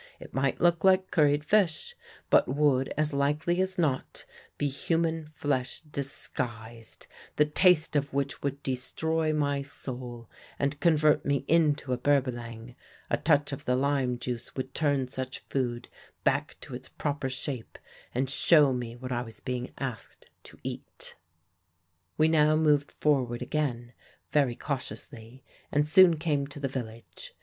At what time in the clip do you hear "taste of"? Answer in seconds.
7.45-8.11